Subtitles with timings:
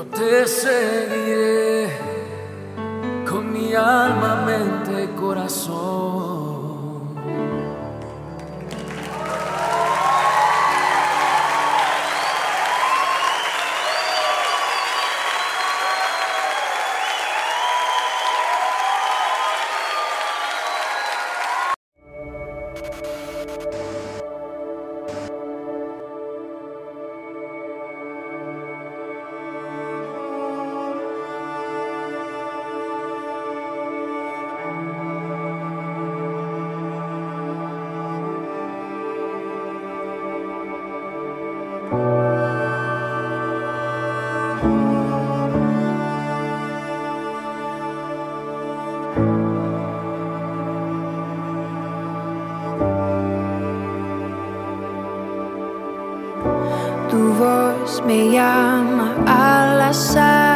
[0.00, 1.90] Yo te seguiré
[3.28, 6.29] con mi alma, mente, y corazón.
[58.06, 60.49] me llama a la sal.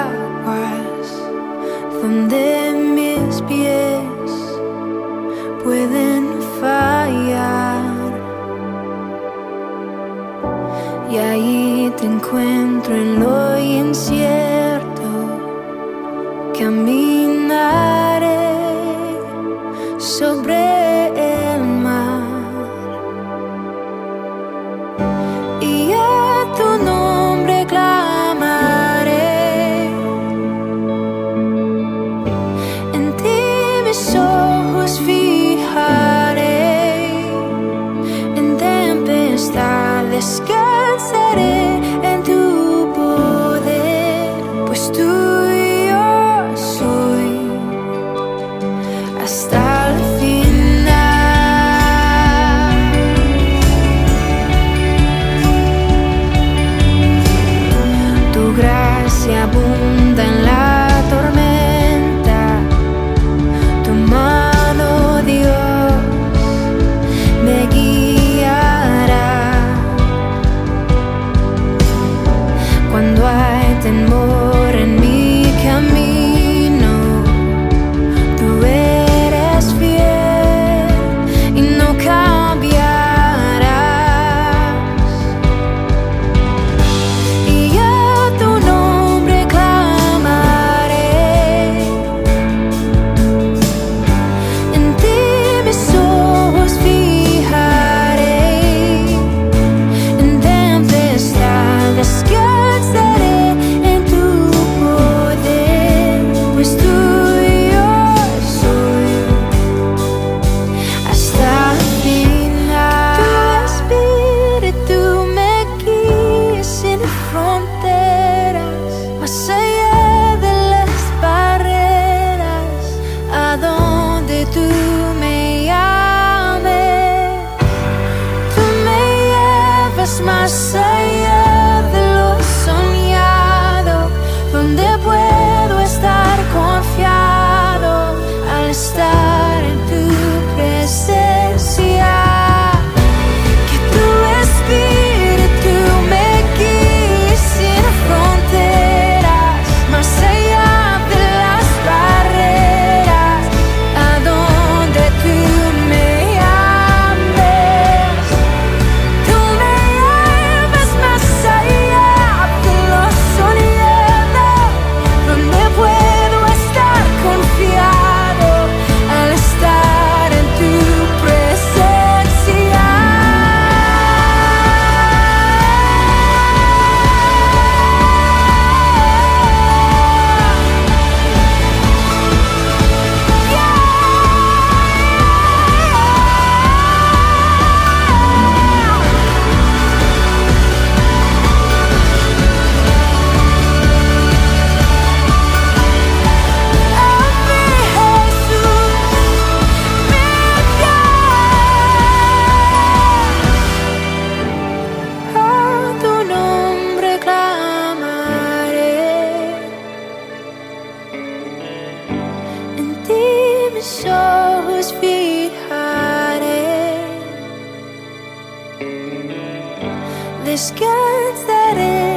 [221.64, 222.13] let it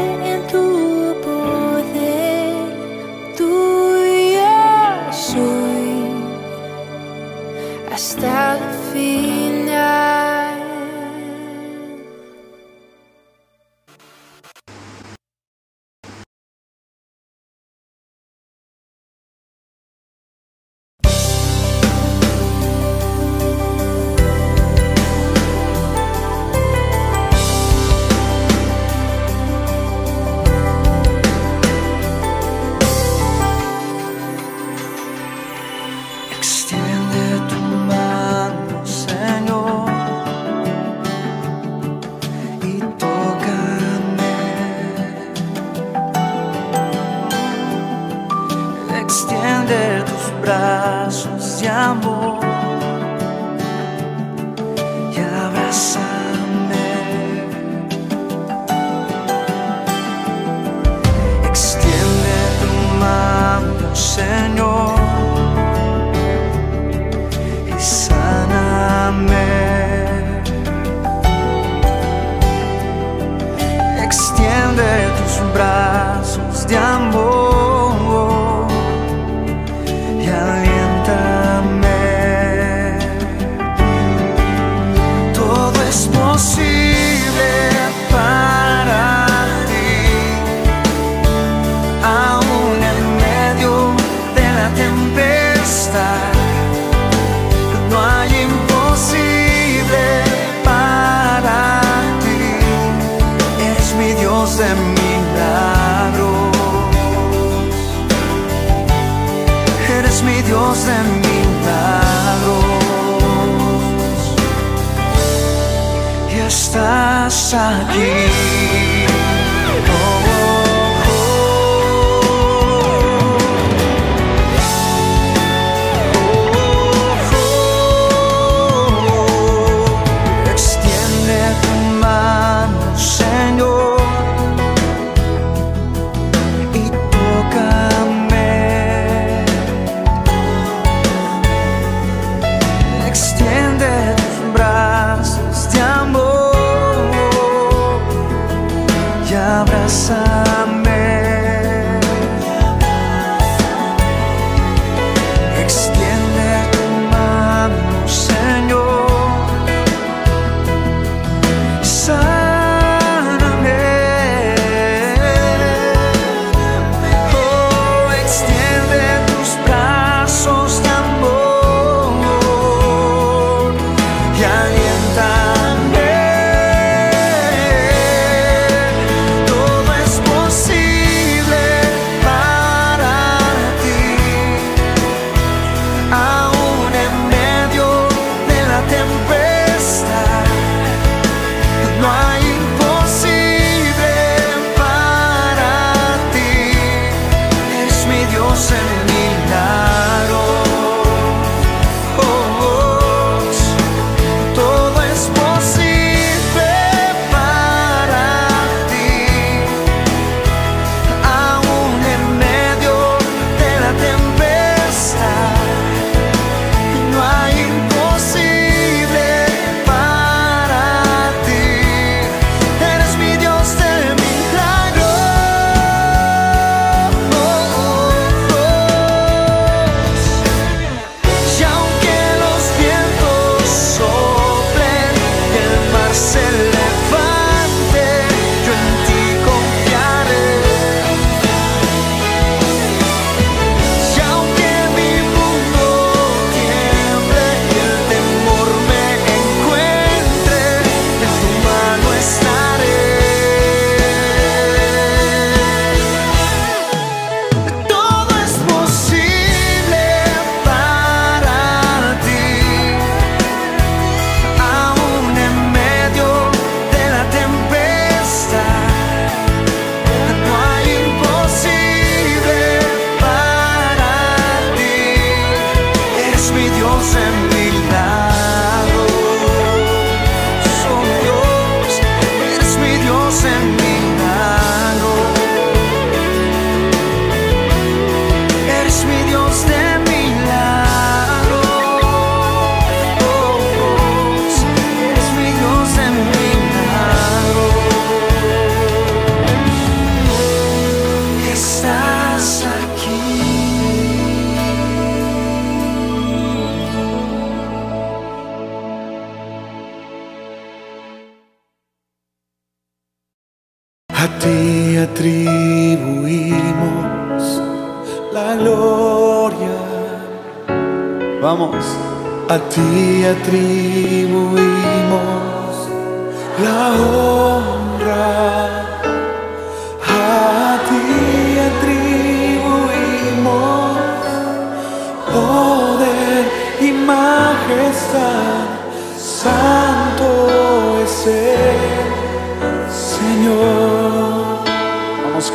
[117.30, 119.17] 傻逼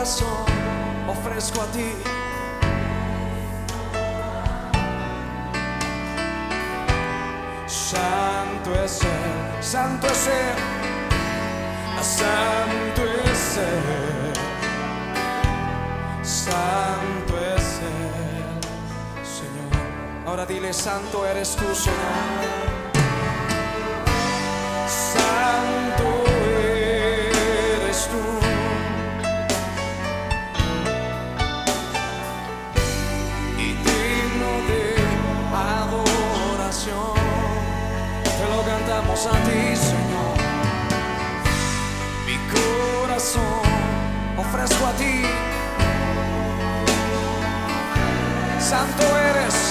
[0.00, 1.92] ofrezco a ti.
[7.66, 10.56] Santo es Él, santo es Él,
[11.98, 14.32] ah, santo es Él,
[16.22, 18.60] santo es Él,
[19.22, 20.26] Señor.
[20.26, 22.40] Ahora dile, santo eres tú, Señor.
[24.88, 26.19] Santo
[39.22, 40.34] A ti, Señor.
[42.24, 43.60] Mi corazón
[44.38, 45.22] ofrezco a ti.
[48.58, 49.69] Santo eres.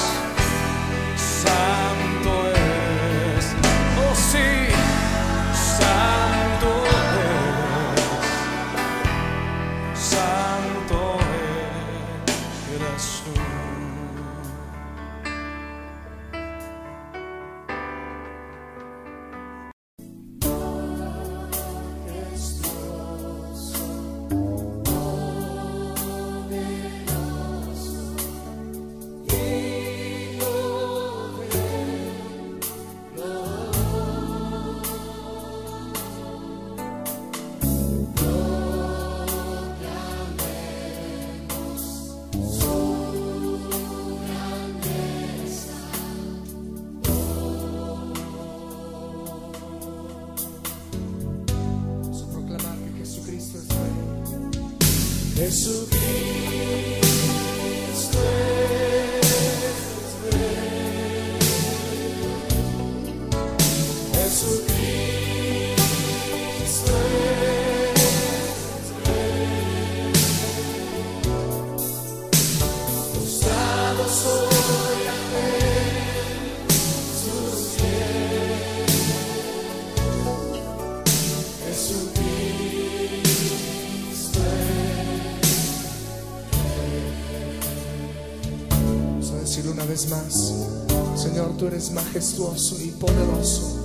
[91.79, 93.78] eres majestuoso y poderoso.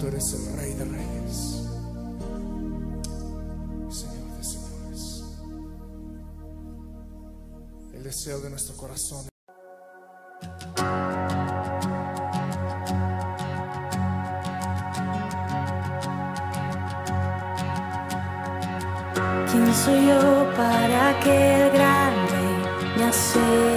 [0.00, 1.68] tú eres el Rey de Reyes.
[3.90, 5.24] Señor de señores.
[7.92, 9.26] El deseo de nuestro corazón.
[19.52, 23.69] ¿Quién soy yo para que el grande me acepte?